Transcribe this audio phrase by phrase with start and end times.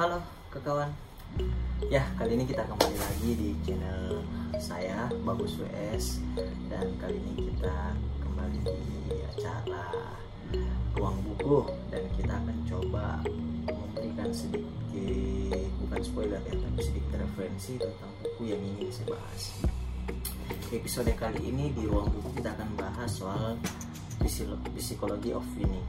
[0.00, 0.16] Halo
[0.48, 0.88] kawan
[1.92, 4.24] Ya kali ini kita kembali lagi di channel
[4.56, 6.24] saya Bagus WS
[6.72, 7.92] Dan kali ini kita
[8.24, 10.16] kembali di acara
[10.96, 11.68] Ruang Buku.
[11.92, 13.20] Dan kita akan coba
[13.68, 19.42] memberikan sedikit Bukan spoiler ya Tapi sedikit referensi tentang buku yang ingin saya bahas.
[20.72, 23.52] Episode kali ini di Ruang Buku kita akan bahas soal
[24.80, 25.84] Psikologi of Winning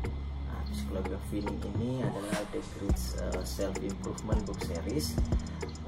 [0.91, 5.15] Winning ini adalah The Great uh, Self Improvement Book Series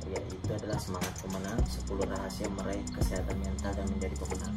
[0.07, 4.55] yaitu adalah semangat pemenang 10 rahasia meraih kesehatan mental dan menjadi pemenang.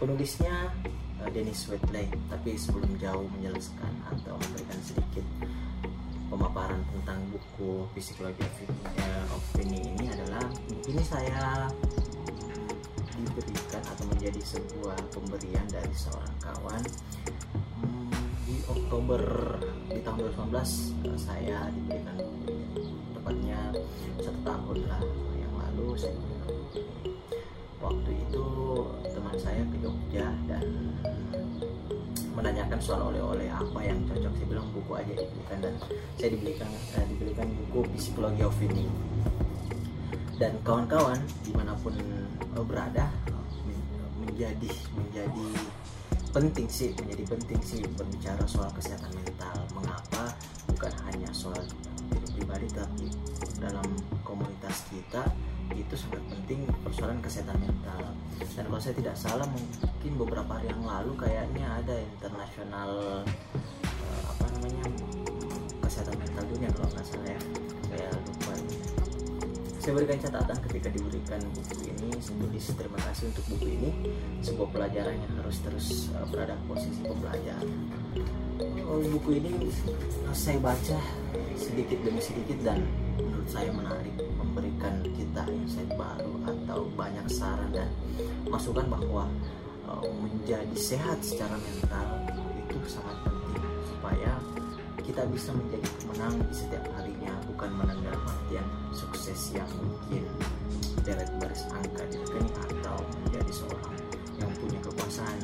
[0.00, 0.72] Penulisnya
[1.20, 5.24] uh, Dennis Wedley tapi sebelum jauh menjelaskan atau memberikan sedikit
[6.32, 10.48] pemaparan tentang buku Psikologi uh, of Winning ini adalah
[10.88, 11.68] ini saya
[13.20, 16.80] diberikan atau menjadi sebuah pemberian dari seorang kawan
[18.68, 19.22] Oktober
[19.88, 22.16] di tahun 2019 eh, saya diberikan
[23.16, 23.60] tepatnya
[24.20, 25.02] satu tahun lah
[25.40, 26.12] yang lalu saya
[27.80, 28.46] waktu itu
[29.08, 30.64] teman saya ke Jogja dan
[32.36, 34.30] menanyakan soal oleh-oleh apa yang cocok.
[34.36, 35.74] Saya bilang buku aja diberikan dan
[36.20, 38.92] saya diberikan eh, diberikan buku psikologi of winning
[40.38, 43.08] dan kawan-kawan di mana pun eh, berada
[44.22, 45.46] menjadi menjadi
[46.30, 49.56] penting sih menjadi penting sih berbicara soal kesehatan mental.
[49.74, 50.34] Mengapa
[50.70, 51.60] bukan hanya soal
[52.12, 53.06] diri pribadi tapi
[53.58, 53.84] dalam
[54.24, 55.24] komunitas kita
[55.76, 58.02] itu sangat penting persoalan kesehatan mental.
[58.56, 62.90] Dan kalau saya tidak salah mungkin beberapa hari yang lalu kayaknya ada internasional
[63.84, 64.84] uh, apa namanya
[65.84, 67.67] kesehatan mental dunia kalau nggak salah ya
[69.88, 73.90] saya berikan catatan ketika diberikan buku ini tulis terima kasih untuk buku ini.
[74.44, 77.72] Sebuah pelajaran yang harus terus uh, berada posisi pembelajaran
[78.84, 79.72] oh, buku ini
[80.36, 81.00] saya baca
[81.56, 82.84] sedikit demi sedikit dan
[83.16, 87.88] menurut saya menarik memberikan kita insight baru atau banyak saran dan
[88.44, 89.24] masukan bahwa
[89.88, 92.28] uh, menjadi sehat secara mental
[92.60, 93.37] itu sangat penting
[95.18, 98.62] kita bisa menjadi pemenang di setiap harinya bukan menang dalam artian
[98.94, 100.22] sukses yang mungkin
[101.02, 103.98] deret baris angka di rekening atau menjadi seorang
[104.38, 105.38] yang punya kekuasaan.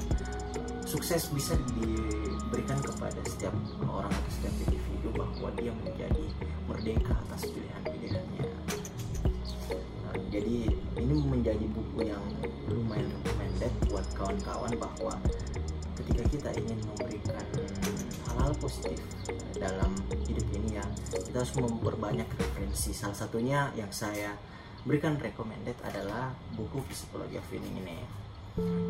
[0.87, 3.51] Sukses bisa diberikan kepada setiap
[3.91, 6.25] orang atau setiap individu bahwa dia menjadi
[6.71, 8.47] merdeka atas pilihan-pilihannya
[10.07, 10.71] nah, jadi
[11.03, 12.23] ini menjadi buku yang
[12.71, 15.19] lumayan recommended buat kawan-kawan bahwa
[15.99, 17.43] ketika kita ingin memberikan
[18.31, 19.03] hal-hal positif
[19.65, 19.97] dalam
[20.29, 20.85] hidup ini ya.
[21.09, 22.93] Kita harus memperbanyak referensi.
[22.93, 24.37] Salah satunya yang saya
[24.85, 27.99] berikan recommended adalah buku psikologi of winning ini.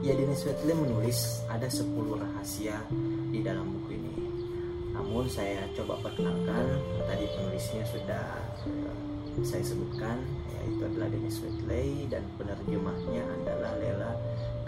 [0.04, 2.82] Ya Dennis Wedley menulis ada 10 rahasia
[3.30, 4.14] di dalam buku ini.
[4.92, 6.82] Namun saya coba perkenalkan.
[7.06, 8.26] Tadi penulisnya sudah
[8.66, 10.18] eh, saya sebutkan
[10.58, 14.12] yaitu adalah Dennis Wedley dan penerjemahnya adalah Lela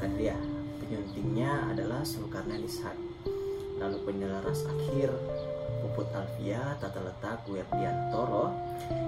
[0.01, 0.39] Kadria
[0.87, 2.95] penyuntingnya adalah Sulkarnain Ishak.
[3.83, 5.11] Lalu penyelaras akhir
[5.97, 8.53] Puput Alvia, Tata Letak, Werdiantoro,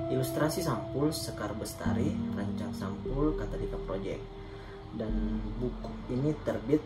[0.08, 4.24] ilustrasi sampul Sekar Bestari, rancang sampul Katalika Project.
[4.96, 6.80] Dan buku ini terbit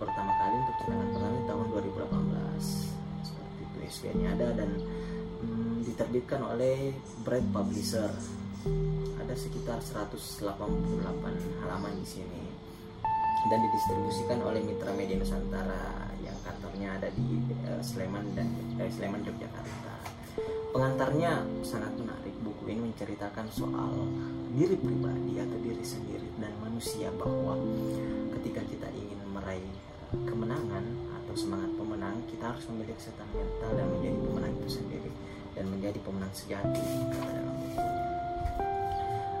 [0.00, 3.20] pertama kali untuk cetakan pertama tahun 2018.
[3.20, 4.80] Seperti itu ISBN-nya ada dan
[5.44, 8.08] hmm, diterbitkan oleh Bright Publisher.
[9.20, 10.40] Ada sekitar 188
[11.60, 12.44] halaman di sini
[13.52, 16.03] dan didistribusikan oleh Mitra Media Nusantara
[16.94, 18.46] ada di uh, Sleman dan
[18.78, 19.94] uh, Sleman Yogyakarta.
[20.74, 22.34] Pengantarnya sangat menarik.
[22.42, 23.94] Buku ini menceritakan soal
[24.54, 27.58] diri pribadi atau diri sendiri dan manusia bahwa
[28.38, 29.70] ketika kita ingin meraih
[30.12, 30.84] uh, kemenangan
[31.22, 35.10] atau semangat pemenang, kita harus memiliki kesehatan mental dan menjadi pemenang itu sendiri
[35.54, 36.84] dan menjadi pemenang sejati.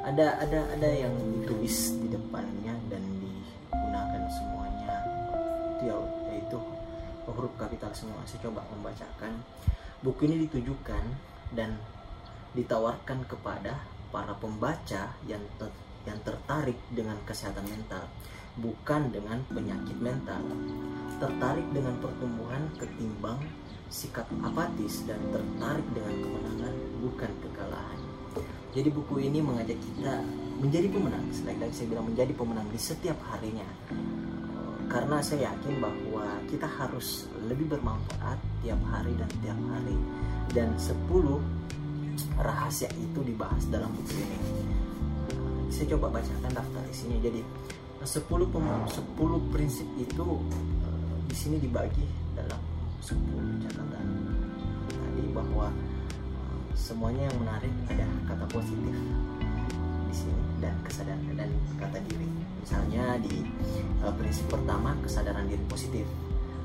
[0.04, 2.63] Ada ada ada yang ditulis di depannya
[7.34, 8.22] huruf kapital semua.
[8.24, 9.42] Saya coba membacakan.
[10.00, 11.04] Buku ini ditujukan
[11.52, 11.76] dan
[12.54, 13.82] ditawarkan kepada
[14.14, 15.70] para pembaca yang ter,
[16.06, 18.06] yang tertarik dengan kesehatan mental
[18.58, 20.42] bukan dengan penyakit mental.
[21.18, 23.42] Tertarik dengan pertumbuhan ketimbang
[23.90, 28.00] sikap apatis dan tertarik dengan kemenangan bukan kekalahan.
[28.74, 30.22] Jadi buku ini mengajak kita
[30.58, 31.26] menjadi pemenang.
[31.30, 33.66] Selain lagi saya bilang menjadi pemenang di setiap harinya
[34.88, 39.96] karena saya yakin bahwa kita harus lebih bermanfaat tiap hari dan tiap hari.
[40.54, 41.42] Dan 10
[42.38, 44.38] rahasia itu dibahas dalam buku ini.
[45.72, 47.18] Saya coba bacakan daftar isinya.
[47.18, 47.40] Jadi
[48.04, 50.26] 10 10 prinsip itu
[50.86, 52.06] eh, di sini dibagi
[52.36, 52.60] dalam
[53.02, 54.06] 10 catatan.
[54.88, 55.72] Tadi bahwa
[56.76, 58.96] semuanya yang menarik ada kata positif
[60.10, 63.44] di sini dan kesadaran dan kata diri misalnya di
[64.00, 66.08] uh, prinsip pertama kesadaran diri positif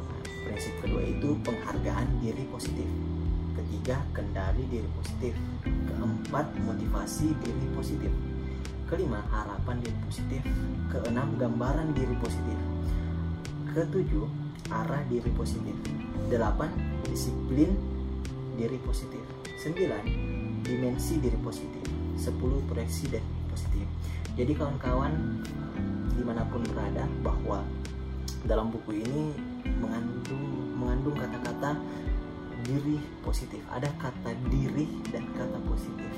[0.10, 2.88] Nah, prinsip kedua itu penghargaan diri positif
[3.60, 8.12] ketiga kendali diri positif keempat motivasi diri positif
[8.88, 10.42] kelima harapan diri positif
[10.90, 12.58] keenam gambaran diri positif
[13.76, 14.26] ketujuh
[14.74, 15.76] arah diri positif
[16.32, 16.72] delapan
[17.06, 17.76] disiplin
[18.58, 19.22] diri positif
[19.60, 20.04] sembilan
[20.66, 21.86] dimensi diri positif
[22.18, 23.86] sepuluh proyeksi diri positif
[24.34, 25.44] jadi kawan-kawan
[26.20, 27.64] di mana pun berada bahwa
[28.44, 29.32] dalam buku ini
[29.80, 30.46] mengandung
[30.76, 31.80] mengandung kata-kata
[32.68, 33.64] diri positif.
[33.72, 34.84] Ada kata diri
[35.16, 36.12] dan kata positif.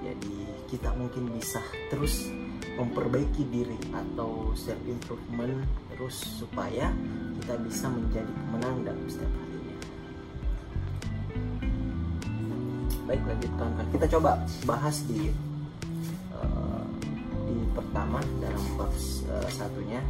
[0.00, 0.36] Jadi
[0.72, 1.60] kita mungkin bisa
[1.92, 2.32] terus
[2.76, 6.92] memperbaiki diri atau self improvement terus supaya
[7.40, 9.76] kita bisa menjadi pemenang dalam setiap harinya
[13.08, 14.32] baik lanjut kawan kita coba
[14.68, 15.32] bahas di
[17.76, 18.88] pertama dalam bab
[19.28, 20.00] uh, satunya.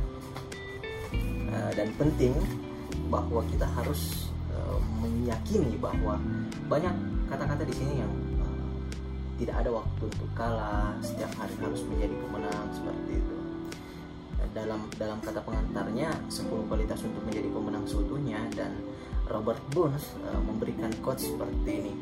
[1.47, 2.35] Uh, dan penting
[3.11, 6.19] bahwa kita harus uh, meyakini bahwa
[6.67, 6.95] banyak
[7.27, 8.67] kata-kata di sini yang uh,
[9.39, 13.37] tidak ada waktu untuk kalah setiap hari harus menjadi pemenang seperti itu.
[14.57, 18.73] Dalam dalam kata pengantarnya 10 kualitas untuk menjadi pemenang seutuhnya dan
[19.27, 21.93] Robert Burns uh, memberikan quote seperti ini.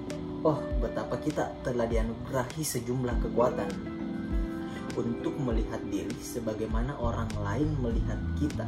[0.44, 3.93] Oh betapa kita telah dianugerahi sejumlah kekuatan
[4.94, 8.66] untuk melihat diri sebagaimana orang lain melihat kita.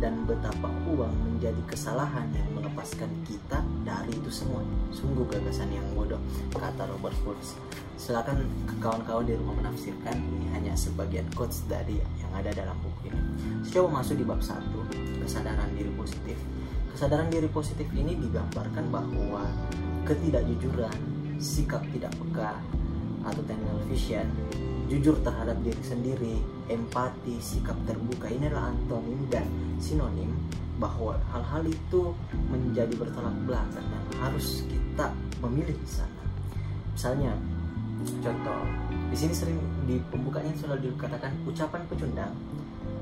[0.00, 4.64] Dan betapa uang menjadi kesalahan yang melepaskan kita dari itu semua.
[4.92, 6.20] Sungguh gagasan yang bodoh
[6.56, 7.56] kata Robert Burns
[7.96, 8.44] silakan
[8.80, 10.16] kawan-kawan di rumah menafsirkan.
[10.16, 13.20] Ini hanya sebagian quotes dari yang ada dalam buku ini.
[13.64, 16.36] Saya coba masuk di bab 1 kesadaran diri positif.
[16.92, 19.44] Kesadaran diri positif ini digambarkan bahwa
[20.08, 20.96] ketidakjujuran
[21.36, 22.56] sikap tidak peka
[23.26, 24.26] atau tunnel vision
[24.86, 26.38] jujur terhadap diri sendiri
[26.70, 29.46] empati sikap terbuka ini adalah antonim dan
[29.82, 30.30] sinonim
[30.78, 32.14] bahwa hal-hal itu
[32.52, 36.22] menjadi bertolak belakang dan harus kita memilih di sana.
[36.92, 37.32] Misalnya
[38.20, 38.60] contoh
[39.10, 39.58] di sini sering
[39.88, 42.32] di pembukanya selalu dikatakan ucapan pecundang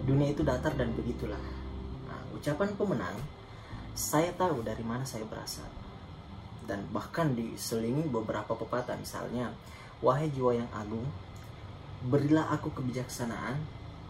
[0.07, 1.41] dunia itu datar dan begitulah.
[2.09, 3.17] Nah, ucapan pemenang
[3.95, 5.67] saya tahu dari mana saya berasal.
[6.65, 9.53] Dan bahkan diselingi beberapa pepatah misalnya
[10.03, 11.05] wahai jiwa yang agung
[12.09, 13.61] berilah aku kebijaksanaan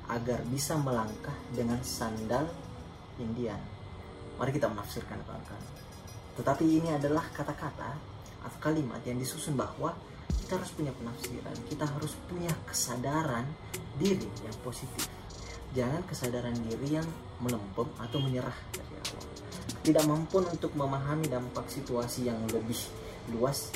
[0.08, 2.48] agar bisa melangkah dengan sandal
[3.20, 3.74] Indian
[4.34, 5.64] mari kita menafsirkan kawan-kawan.
[6.34, 7.94] Tetapi ini adalah kata-kata
[8.44, 9.94] atau kalimat yang disusun bahwa
[10.44, 13.46] kita harus punya penafsiran kita harus punya kesadaran
[13.96, 15.06] diri yang positif.
[15.74, 17.08] Jangan kesadaran diri yang
[17.42, 19.26] melempem atau menyerah dari awal
[19.84, 22.78] tidak mampu untuk memahami dampak situasi yang lebih
[23.36, 23.68] luas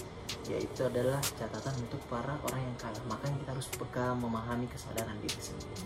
[0.48, 3.04] yaitu adalah catatan untuk para orang yang kalah.
[3.08, 5.84] Makanya kita harus peka memahami kesadaran diri sendiri.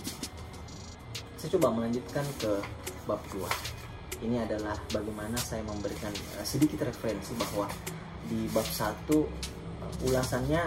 [1.39, 2.53] Saya coba melanjutkan ke
[3.07, 3.83] bab 2
[4.23, 7.67] ini adalah bagaimana saya memberikan uh, sedikit referensi bahwa
[8.31, 10.63] di bab 1 uh, ulasannya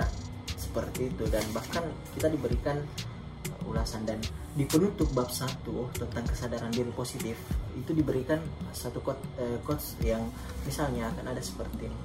[0.60, 1.24] seperti itu.
[1.31, 4.04] Dan bahkan kita diberikan uh, ulasan.
[4.04, 4.19] Dan
[4.56, 5.63] di penutup bab 1
[5.95, 7.39] tentang kesadaran diri positif
[7.80, 8.44] itu diberikan
[8.75, 10.28] satu quote, uh, quotes yang
[10.68, 12.00] misalnya akan ada seperti ini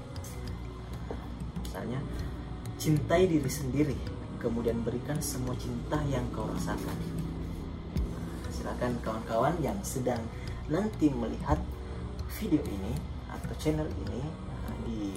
[1.80, 2.04] misalnya
[2.76, 3.96] cintai diri sendiri.
[4.36, 6.96] Kemudian berikan semua cinta yang kau rasakan.
[8.52, 10.20] Silakan kawan-kawan yang sedang
[10.68, 11.56] nanti melihat
[12.36, 12.92] video ini
[13.32, 14.20] atau channel ini
[14.84, 15.08] di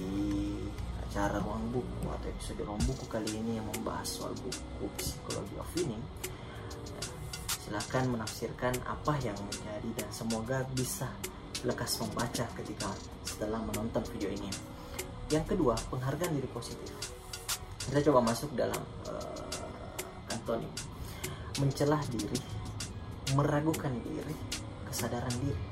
[1.04, 5.68] acara ruang buku atau episode ruang buku kali ini yang membahas soal buku psikologi of
[5.76, 6.02] winning
[7.64, 11.08] silahkan menafsirkan apa yang menjadi dan semoga bisa
[11.64, 12.90] lekas membaca ketika
[13.24, 14.73] setelah menonton video ini
[15.34, 16.94] yang kedua penghargaan diri positif.
[17.84, 18.78] Kita coba masuk dalam
[19.10, 19.34] uh,
[21.58, 22.38] mencelah diri
[23.34, 24.36] meragukan diri
[24.86, 25.64] kesadaran diri.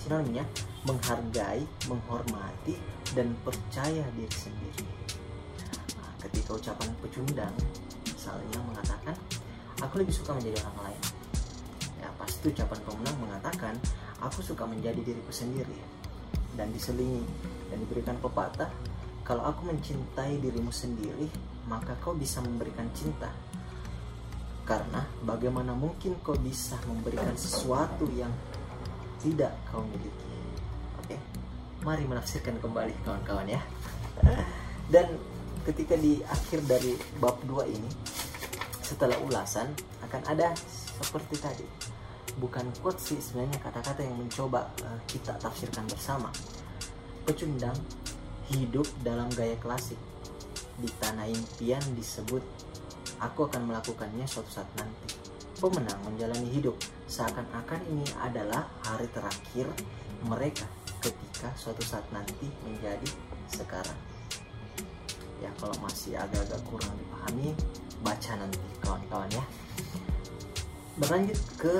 [0.00, 0.46] Sinonimnya
[0.88, 2.78] menghargai menghormati
[3.12, 4.86] dan percaya diri sendiri.
[5.98, 7.54] Nah, ketika ucapan pecundang
[8.06, 9.16] misalnya mengatakan
[9.82, 11.02] aku lebih suka menjadi orang lain.
[11.98, 13.74] Ya pasti ucapan pemenang mengatakan
[14.22, 15.76] aku suka menjadi diriku sendiri.
[16.54, 17.22] Dan diselingi
[17.68, 18.68] dan diberikan pepatah
[19.22, 21.28] kalau aku mencintai dirimu sendiri
[21.68, 23.28] maka kau bisa memberikan cinta.
[24.64, 28.32] Karena bagaimana mungkin kau bisa memberikan sesuatu yang
[29.20, 30.36] tidak kau miliki?
[31.04, 31.16] Oke
[31.84, 33.60] mari menafsirkan kembali kawan-kawan ya.
[34.92, 35.14] Dan
[35.68, 37.90] ketika di akhir dari bab 2 ini
[38.80, 39.68] setelah ulasan
[40.08, 40.56] akan ada
[41.04, 41.66] seperti tadi.
[42.38, 46.30] Bukan quote sih sebenarnya kata-kata yang mencoba uh, kita tafsirkan bersama
[47.28, 47.76] pecundang
[48.48, 50.00] hidup dalam gaya klasik
[50.80, 52.40] di tanah impian disebut
[53.20, 55.12] aku akan melakukannya suatu saat nanti.
[55.60, 56.72] Pemenang menjalani hidup
[57.04, 59.68] seakan-akan ini adalah hari terakhir
[60.24, 60.64] mereka
[61.04, 63.10] ketika suatu saat nanti menjadi
[63.52, 64.00] sekarang.
[65.44, 67.52] Ya kalau masih agak-agak kurang dipahami,
[68.00, 69.44] baca nanti kawan-kawan ya.
[70.96, 71.76] Berlanjut ke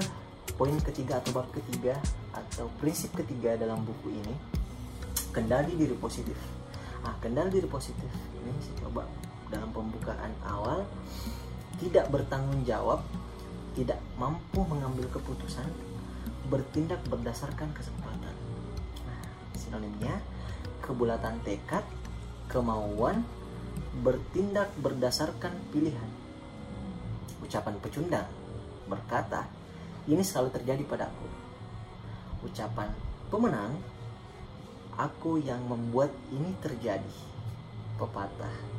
[0.60, 1.96] poin ketiga atau bab ketiga
[2.36, 4.57] atau prinsip ketiga dalam buku ini,
[5.38, 6.34] kendali diri positif.
[7.06, 8.10] Ah, kendali diri positif
[8.42, 9.06] ini saya coba
[9.54, 10.82] dalam pembukaan awal
[11.78, 13.06] tidak bertanggung jawab,
[13.78, 15.70] tidak mampu mengambil keputusan,
[16.50, 18.34] bertindak berdasarkan kesempatan.
[19.06, 19.22] Nah,
[19.54, 20.18] sinonimnya
[20.82, 21.86] kebulatan tekad,
[22.50, 23.22] kemauan,
[24.02, 26.10] bertindak berdasarkan pilihan.
[27.38, 28.26] Ucapan pecundang
[28.90, 29.46] berkata,
[30.10, 31.30] ini selalu terjadi padaku.
[32.42, 32.90] Ucapan
[33.30, 33.78] pemenang,
[34.98, 37.16] aku yang membuat ini terjadi.
[37.96, 38.78] Pepatah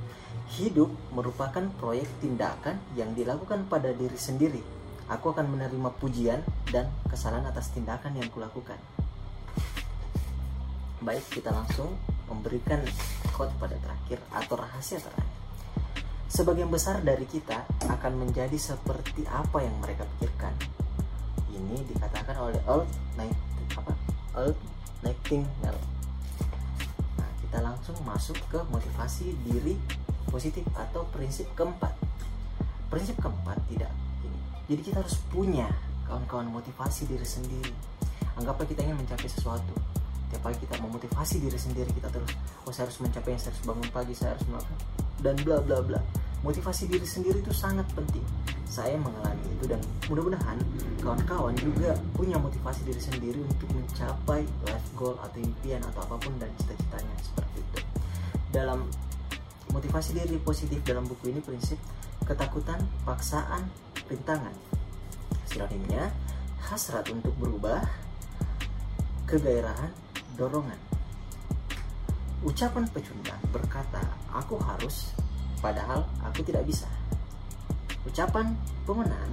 [0.50, 4.62] Hidup merupakan proyek tindakan yang dilakukan pada diri sendiri.
[5.06, 6.42] Aku akan menerima pujian
[6.74, 8.78] dan kesalahan atas tindakan yang kulakukan.
[11.06, 11.94] Baik, kita langsung
[12.26, 12.82] memberikan
[13.34, 15.38] quote pada terakhir atau rahasia terakhir.
[16.30, 20.54] Sebagian besar dari kita akan menjadi seperti apa yang mereka pikirkan.
[21.54, 23.38] Ini dikatakan oleh Old Night
[23.78, 23.94] apa?
[24.38, 24.58] Old
[25.06, 25.99] Nightingale.
[27.50, 29.74] Kita langsung masuk ke motivasi diri
[30.30, 31.98] positif atau prinsip keempat.
[32.94, 33.90] Prinsip keempat tidak
[34.70, 35.66] jadi kita harus punya
[36.06, 37.74] kawan-kawan motivasi diri sendiri.
[38.38, 39.74] Anggaplah kita ingin mencapai sesuatu.
[40.30, 43.90] Tiap pagi kita memotivasi diri sendiri kita terus oh saya harus mencapai saya harus bangun
[43.90, 44.78] pagi saya harus melakukan
[45.26, 46.00] dan bla bla bla.
[46.46, 48.22] Motivasi diri sendiri itu sangat penting
[48.70, 50.58] saya mengalami itu dan mudah-mudahan
[51.02, 56.38] kawan-kawan juga punya motivasi diri sendiri untuk mencapai life goal atau impian atau apa pun
[56.38, 57.80] dan cita-citanya seperti itu
[58.54, 58.86] dalam
[59.70, 61.78] Motivasi diri positif dalam buku ini prinsip
[62.26, 63.70] ketakutan, paksaan,
[64.10, 64.54] rintangan.
[65.46, 66.10] Sinonimnya
[66.58, 67.86] hasrat untuk berubah,
[69.30, 69.94] kegairahan,
[70.34, 70.78] dorongan.
[72.42, 74.02] Ucapan pecundang berkata,
[74.34, 75.14] aku harus,
[75.62, 76.90] padahal aku tidak bisa.
[78.08, 78.56] Ucapan
[78.88, 79.32] pemenang,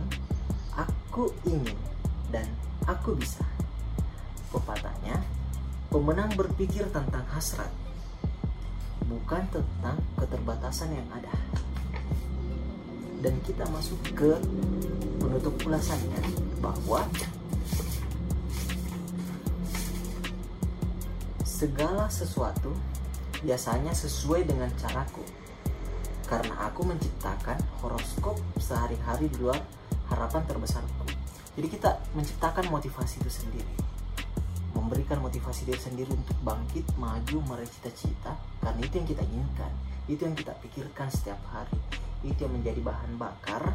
[0.75, 1.79] aku ingin
[2.33, 2.49] dan
[2.87, 3.47] aku bisa.
[4.51, 5.21] Pepatahnya,
[5.93, 7.71] pemenang berpikir tentang hasrat,
[9.07, 11.35] bukan tentang keterbatasan yang ada
[13.27, 14.39] dan kita masuk ke
[15.19, 16.21] penutup ulasannya
[16.61, 17.03] bahwa
[21.43, 22.71] segala sesuatu
[23.43, 25.27] biasanya sesuai dengan caraku
[26.27, 29.63] karena aku menciptakan horoskop sehari-hari di luar
[30.11, 31.07] harapan terbesarku
[31.57, 33.75] jadi kita menciptakan motivasi itu sendiri.
[34.77, 38.37] Memberikan motivasi diri sendiri untuk bangkit, maju, meraih cita-cita.
[38.61, 39.73] Karena itu yang kita inginkan,
[40.05, 41.81] itu yang kita pikirkan setiap hari,
[42.29, 43.73] itu yang menjadi bahan bakar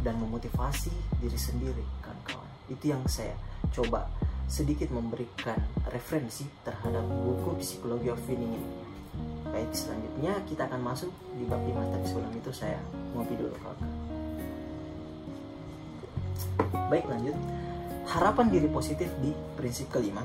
[0.00, 0.88] dan memotivasi
[1.20, 2.48] diri sendiri, kawan-kawan.
[2.72, 3.36] Itu yang saya
[3.76, 4.08] coba
[4.48, 5.60] sedikit memberikan
[5.92, 8.87] referensi terhadap buku Psikologi of Winning ini.
[9.58, 12.78] Baik, selanjutnya kita akan masuk di bab 5, tapi sebelum itu saya
[13.10, 13.78] ngopi dulu, kawan.
[16.86, 17.34] Baik, lanjut
[18.06, 20.22] harapan diri positif di prinsip kelima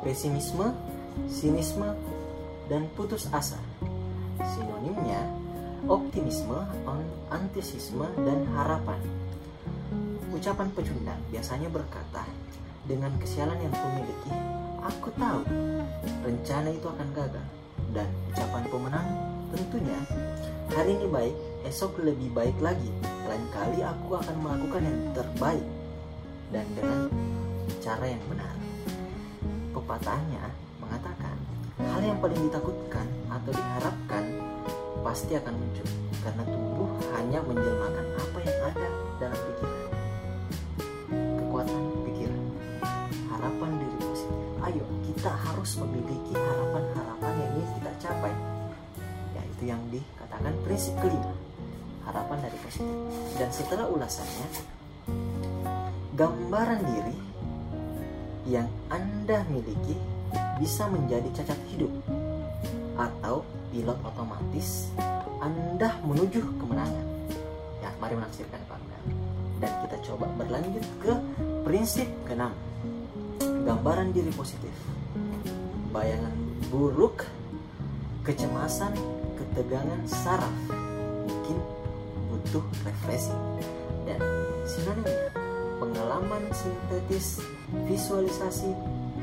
[0.00, 0.72] pesimisme,
[1.28, 1.92] sinisme,
[2.72, 3.60] dan putus asa.
[4.40, 5.28] Sinonimnya
[5.84, 6.64] optimisme,
[7.28, 9.04] antisisme, dan harapan.
[10.32, 12.24] Ucapan pecundang biasanya berkata,
[12.88, 14.32] dengan kesialan yang kumiliki,
[14.80, 15.44] aku tahu
[16.24, 17.61] rencana itu akan gagal.
[17.92, 19.08] Dan ucapan pemenang
[19.52, 20.00] tentunya,
[20.72, 21.36] hari ini baik,
[21.68, 22.88] esok lebih baik lagi.
[23.28, 25.66] Lain kali aku akan melakukan yang terbaik
[26.52, 27.12] dan dengan
[27.84, 28.54] cara yang benar.
[29.76, 30.44] Pepatahnya
[30.80, 31.36] mengatakan
[31.84, 34.24] hal yang paling ditakutkan atau diharapkan
[35.04, 35.88] pasti akan muncul
[36.22, 38.88] karena tubuh hanya menjelmakan apa yang ada
[39.20, 39.88] dalam pikiran.
[41.12, 42.42] Kekuatan pikiran,
[43.28, 44.01] harapan diri.
[44.62, 48.32] Ayo kita harus memiliki harapan-harapan yang ingin kita capai.
[49.34, 51.34] Yaitu yang dikatakan prinsip kelima,
[52.06, 52.94] harapan dari positif.
[53.34, 54.46] Dan setelah ulasannya,
[56.14, 57.16] gambaran diri
[58.46, 59.98] yang Anda miliki
[60.62, 61.90] bisa menjadi cacat hidup
[62.94, 63.42] atau
[63.74, 64.94] pilot otomatis
[65.42, 67.06] Anda menuju kemenangan.
[67.82, 68.86] Ya, mari menafsirkan kawan
[69.58, 71.12] Dan kita coba berlanjut ke
[71.66, 72.54] prinsip keenam.
[73.62, 74.74] Gambaran diri positif.
[75.94, 76.34] Bayangan
[76.66, 77.22] buruk,
[78.26, 78.90] kecemasan,
[79.38, 80.50] ketegangan saraf
[81.28, 81.58] mungkin
[82.32, 83.38] butuh refreshing
[84.02, 84.18] dan
[84.66, 85.30] sinonimnya
[85.78, 87.38] pengalaman sintetis,
[87.86, 88.74] visualisasi,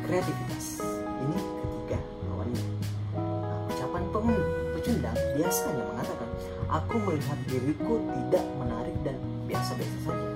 [0.07, 0.83] kreativitas.
[1.19, 1.99] Ini ketiga
[2.31, 2.63] lawannya.
[3.19, 4.03] Nah, ucapan
[4.75, 6.29] pecundang biasanya mengatakan,
[6.71, 9.19] aku melihat diriku tidak menarik dan
[9.51, 10.28] biasa-biasa saja.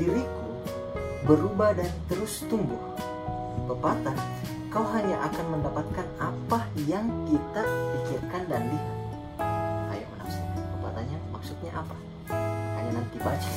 [0.00, 0.48] Diriku
[1.28, 2.80] berubah dan terus tumbuh.
[3.68, 4.16] Pepatah,
[4.72, 8.96] kau hanya akan mendapatkan apa yang kita pikirkan dan lihat.
[9.92, 11.96] Ayo menafsirkan pepatahnya maksudnya apa?
[12.80, 13.52] Hanya nanti baca.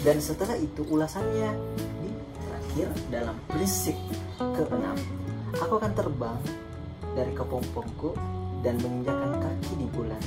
[0.00, 1.52] Dan setelah itu ulasannya
[2.00, 2.10] di
[2.40, 3.94] terakhir dalam prinsip
[4.40, 4.96] keenam.
[5.60, 6.40] Aku akan terbang
[7.12, 8.16] dari kepompongku
[8.64, 10.22] dan menginjakan kaki di bulan.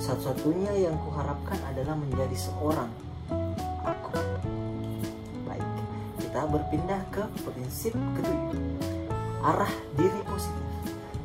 [0.00, 2.88] Satu-satunya yang kuharapkan adalah menjadi seorang
[6.48, 8.60] berpindah ke prinsip ketujuh.
[9.44, 10.64] Arah diri positif.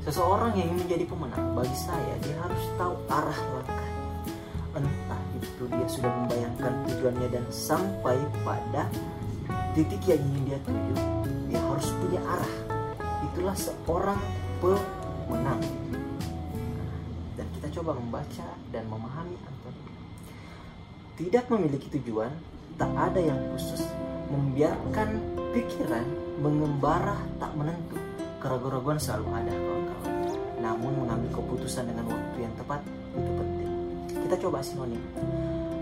[0.03, 3.91] Seseorang yang ingin menjadi pemenang, bagi saya dia harus tahu arah langkah.
[4.73, 8.91] Entah itu dia sudah membayangkan tujuannya dan sampai pada
[9.71, 10.95] titik yang ingin dia tuju,
[11.47, 12.53] dia harus punya arah.
[13.31, 14.21] Itulah seorang
[14.59, 15.61] pemenang.
[17.39, 19.91] Dan kita coba membaca dan memahami Antonio.
[21.15, 22.33] Tidak memiliki tujuan,
[22.77, 23.85] tak ada yang khusus,
[24.33, 25.21] membiarkan
[25.53, 26.05] pikiran
[26.41, 27.97] mengembara tak menentu.
[28.41, 30.13] Keraguan-keraguan selalu ada kawan-kawan.
[30.59, 32.81] Namun mengambil keputusan dengan waktu yang tepat
[33.15, 33.71] itu penting.
[34.27, 34.99] Kita coba sinonim.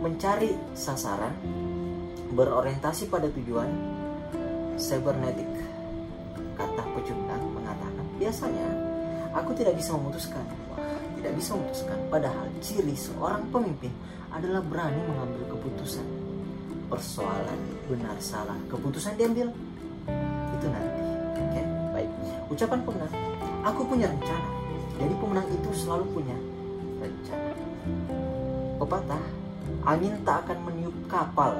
[0.01, 1.33] Mencari sasaran,
[2.33, 3.69] berorientasi pada tujuan,
[4.77, 5.49] cybernetic.
[6.57, 8.67] Kata pecundang mengatakan, biasanya
[9.33, 10.45] aku tidak bisa memutuskan.
[11.17, 11.97] Tidak bisa memutuskan.
[12.09, 13.93] Padahal ciri seorang pemimpin
[14.33, 16.20] adalah berani mengambil keputusan.
[16.91, 19.47] Persoalan benar salah, keputusan diambil
[20.59, 21.03] itu nanti.
[21.39, 21.61] Oke,
[21.95, 22.09] baik.
[22.51, 23.15] Ucapan pemenang,
[23.63, 24.49] aku punya rencana.
[24.99, 26.35] Jadi pemenang itu selalu punya
[26.99, 27.55] rencana.
[28.75, 29.23] Pepatah,
[29.87, 31.55] angin tak akan meniup kapal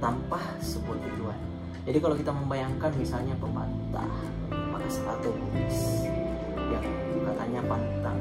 [0.00, 1.38] tanpa sebuah tujuan.
[1.84, 4.10] Jadi kalau kita membayangkan misalnya pepatah
[4.50, 4.88] maka
[5.20, 6.08] atau Bugis
[6.56, 6.86] yang
[7.26, 8.20] katanya pantang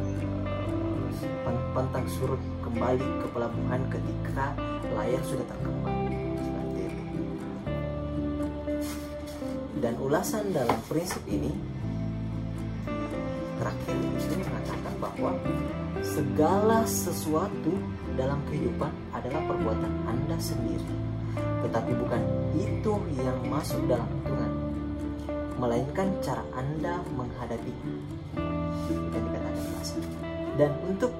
[1.46, 4.54] pan- pantang surut kembali ke pelabuhan ketika
[4.94, 5.98] layar sudah terkembang
[6.38, 7.04] seperti itu.
[9.82, 11.52] Dan ulasan dalam prinsip ini
[13.58, 15.32] terakhir itu mengatakan bahwa
[16.06, 17.74] segala sesuatu
[18.16, 20.96] dalam kehidupan adalah perbuatan Anda sendiri.
[21.66, 22.22] Tetapi bukan
[22.56, 24.52] itu yang masuk dalam hitungan,
[25.58, 27.96] melainkan cara Anda menghadapinya.
[28.86, 29.66] Itu yang dikatakan.
[30.56, 31.12] Dan untuk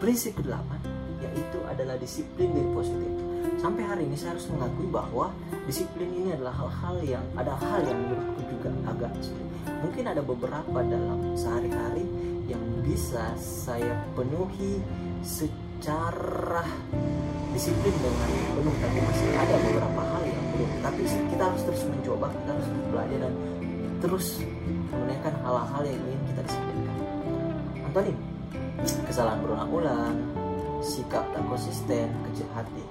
[0.00, 0.80] prinsip kedelapan,
[1.20, 3.12] yaitu adalah disiplin diri positif.
[3.60, 5.28] Sampai hari ini saya harus mengakui bahwa
[5.68, 9.48] disiplin ini adalah hal-hal yang ada hal yang menurutku juga agak sulit.
[9.84, 12.08] Mungkin ada beberapa dalam sehari-hari
[12.48, 14.80] yang bisa saya penuhi
[15.20, 16.64] secara
[17.52, 22.26] disiplin dengan penuh tapi masih ada beberapa hal yang belum tapi kita harus terus mencoba
[22.32, 23.34] kita harus belajar dan
[24.00, 24.26] terus
[24.90, 26.96] menunaikan hal-hal yang ingin kita disiplinkan
[27.90, 28.29] Antoni
[29.08, 30.16] kesalahan berulang-ulang
[30.80, 32.84] sikap tak konsisten kecil hati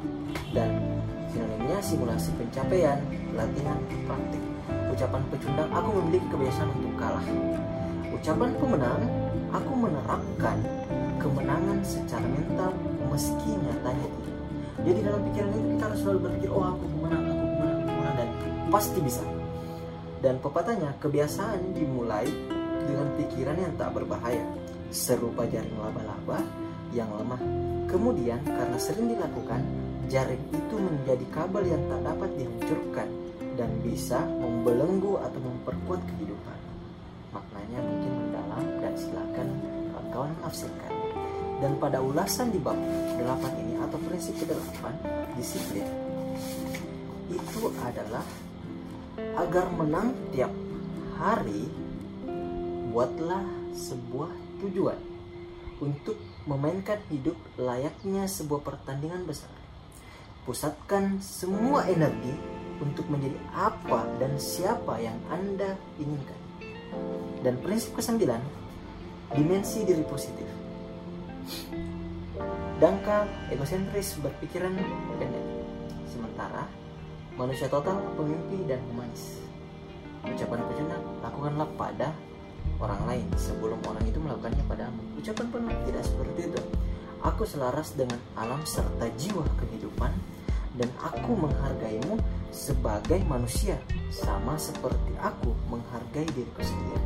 [0.54, 0.78] dan
[1.34, 3.02] sinonimnya simulasi pencapaian
[3.34, 4.44] latihan praktik
[4.94, 7.26] ucapan pecundang aku memiliki kebiasaan untuk kalah
[8.14, 9.02] ucapan pemenang
[9.50, 10.58] aku menerapkan
[11.20, 12.72] kemenangan secara mental
[13.10, 14.38] meski nyatanya tidak.
[14.80, 18.16] Jadi dalam pikiran itu kita harus selalu berpikir, oh aku pemenang, aku pemenang, aku pemenang
[18.16, 18.30] dan
[18.72, 19.26] pasti bisa.
[20.20, 22.28] Dan pepatahnya kebiasaan dimulai
[22.88, 24.44] dengan pikiran yang tak berbahaya,
[24.90, 26.42] serupa jaring laba-laba
[26.94, 27.42] yang lemah.
[27.90, 29.62] Kemudian karena sering dilakukan,
[30.10, 33.10] jaring itu menjadi kabel yang tak dapat dihancurkan
[33.58, 36.60] dan bisa membelenggu atau memperkuat kehidupan.
[37.34, 39.48] Maknanya mungkin mendalam dan silakan
[39.94, 40.94] kawan-kawan menafsirkan.
[41.60, 42.78] Dan pada ulasan di bab
[43.20, 44.84] 8 ini atau prinsip ke-8
[45.36, 45.84] disiplin
[47.30, 48.24] itu adalah
[49.36, 50.50] agar menang tiap
[51.20, 51.68] hari
[52.90, 53.44] buatlah
[53.76, 55.00] sebuah tujuan
[55.80, 59.52] untuk memainkan hidup layaknya sebuah pertandingan besar.
[60.44, 62.34] Pusatkan semua energi
[62.80, 66.40] untuk menjadi apa dan siapa yang Anda inginkan.
[67.44, 68.42] Dan prinsip kesembilan,
[69.36, 70.48] dimensi diri positif.
[72.80, 74.74] Dangkal, egosentris, berpikiran
[75.20, 75.46] pendek.
[76.08, 76.66] Sementara,
[77.36, 79.44] manusia total, pemimpi, dan humanis.
[80.24, 82.10] Ucapan pecundang, lakukanlah pada
[82.80, 85.02] orang lain sebelum orang itu melakukannya padamu.
[85.20, 86.62] Ucapan penuh tidak seperti itu.
[87.20, 90.12] Aku selaras dengan alam serta jiwa kehidupan
[90.80, 92.16] dan aku menghargaimu
[92.56, 93.76] sebagai manusia
[94.08, 97.04] sama seperti aku menghargai diriku sendiri.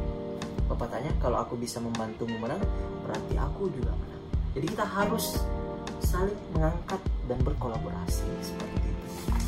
[0.69, 2.61] Pepatahnya kalau aku bisa membantumu menang
[3.01, 4.23] berarti aku juga menang.
[4.53, 5.41] Jadi kita harus
[6.05, 9.03] saling mengangkat dan berkolaborasi seperti itu.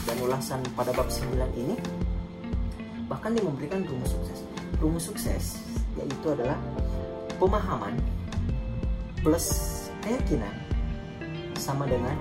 [0.09, 1.77] Dan ulasan pada bab 9 ini
[3.05, 4.41] bahkan dia memberikan rumus sukses.
[4.81, 5.61] rumus sukses
[5.99, 6.59] yaitu adalah
[7.39, 7.95] pemahaman
[9.23, 9.47] plus
[10.03, 10.53] keyakinan
[11.57, 12.15] sama dengan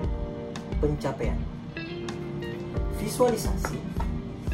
[0.81, 1.37] pencapaian.
[2.97, 3.77] Visualisasi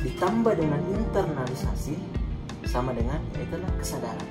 [0.01, 1.95] ditambah dengan internalisasi
[2.67, 4.29] sama dengan yaitu adalah kesadaran.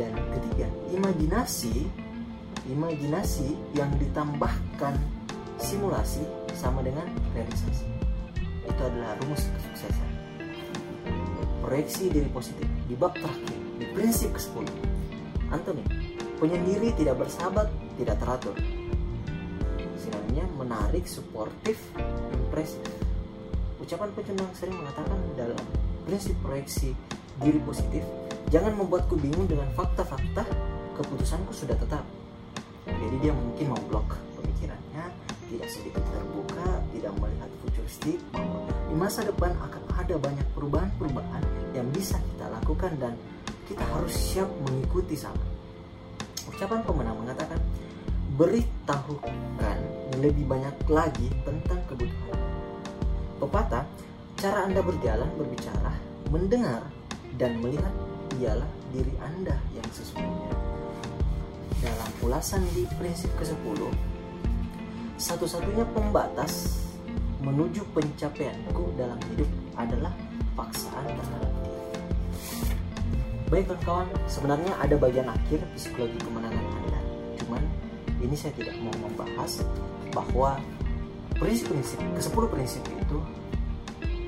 [0.00, 1.88] Dan ketiga, imajinasi
[2.70, 4.94] imajinasi yang ditambahkan
[5.58, 6.22] simulasi
[6.54, 7.86] sama dengan realisasi.
[8.62, 10.11] Itu adalah rumus kesuksesan.
[11.72, 14.68] Proyeksi diri positif di bab terakhir, di prinsip ke-10.
[15.48, 15.80] Anthony,
[16.36, 18.52] penyendiri tidak bersahabat, tidak teratur.
[19.96, 21.80] Sinonimnya menarik, suportif,
[22.28, 22.84] impresif.
[23.80, 25.56] Ucapan pecundang sering mengatakan dalam
[26.04, 26.92] prinsip proyeksi
[27.40, 28.04] diri positif,
[28.52, 30.44] jangan membuatku bingung dengan fakta-fakta,
[31.00, 32.04] keputusanku sudah tetap
[32.86, 35.04] jadi dia mungkin memblok pemikirannya
[35.52, 38.18] tidak sedikit terbuka tidak melihat futuristik
[38.90, 41.44] di masa depan akan ada banyak perubahan-perubahan
[41.76, 43.14] yang bisa kita lakukan dan
[43.68, 45.42] kita harus siap mengikuti sama.
[46.48, 47.60] Ucapan pemenang mengatakan
[48.36, 49.78] beritahukan
[50.18, 52.40] lebih banyak lagi tentang kebutuhan.
[53.38, 53.84] Pepatah
[54.38, 55.92] cara anda berjalan berbicara
[56.32, 56.82] mendengar
[57.36, 57.92] dan melihat
[58.40, 60.52] ialah diri anda yang sesungguhnya.
[61.82, 64.12] Dalam ulasan di prinsip ke-10
[65.22, 66.82] satu-satunya pembatas
[67.42, 70.12] menuju pencapaianku dalam hidup adalah
[70.56, 71.80] paksaan terhadap diri.
[73.52, 77.00] Baik kawan-kawan, sebenarnya ada bagian akhir psikologi kemenangan Anda.
[77.36, 77.62] Cuman
[78.24, 79.60] ini saya tidak mau membahas
[80.12, 80.56] bahwa
[81.36, 83.18] prinsip-prinsip, ke-10 prinsip itu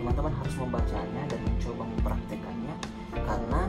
[0.05, 2.77] teman-teman harus membacanya dan mencoba mempraktekannya
[3.17, 3.63] karena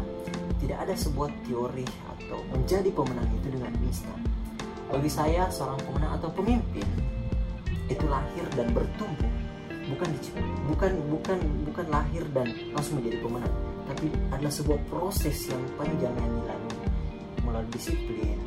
[0.59, 4.19] tidak ada sebuah teori atau menjadi pemenang itu dengan instan.
[4.91, 6.87] Bagi saya, seorang pemenang atau pemimpin
[7.87, 9.31] itu lahir dan bertumbuh,
[9.91, 10.09] bukan
[10.71, 16.31] bukan bukan bukan lahir dan langsung menjadi pemenang, tapi adalah sebuah proses yang panjang yang
[16.41, 16.77] dilalui
[17.45, 18.37] melalui disiplin,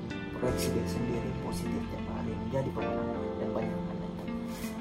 [0.43, 4.35] proyeksi diri sendiri positif tiap hari menjadi pemenang dan banyak hal lain.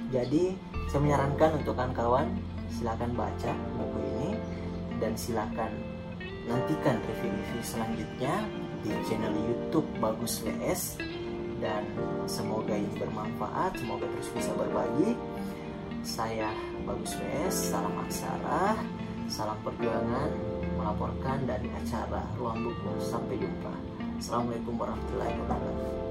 [0.09, 0.43] Jadi
[0.89, 2.27] saya menyarankan untuk kawan-kawan
[2.73, 4.29] silakan baca buku ini
[4.97, 5.71] dan silakan
[6.47, 8.33] nantikan review-review selanjutnya
[8.81, 11.01] di channel YouTube Bagus VS
[11.57, 11.83] dan
[12.29, 15.17] semoga ini bermanfaat, semoga terus bisa berbagi.
[16.05, 16.49] Saya
[16.85, 18.77] Bagus VS, salam aksara,
[19.29, 20.29] salam perjuangan,
[20.77, 23.01] melaporkan dari acara Ruang Buku.
[23.01, 23.73] Sampai jumpa.
[24.17, 26.06] Assalamualaikum warahmatullahi wabarakatuh.